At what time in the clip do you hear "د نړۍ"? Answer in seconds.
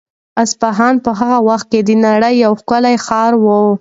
1.83-2.33